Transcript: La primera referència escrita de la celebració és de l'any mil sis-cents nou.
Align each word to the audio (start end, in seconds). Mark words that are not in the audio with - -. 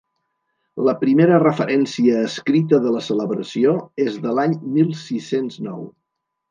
La 0.87 0.95
primera 1.03 1.37
referència 1.43 2.23
escrita 2.29 2.81
de 2.87 2.97
la 2.97 3.05
celebració 3.11 3.77
és 4.09 4.21
de 4.27 4.35
l'any 4.41 4.61
mil 4.79 4.93
sis-cents 5.07 5.65
nou. 5.71 5.91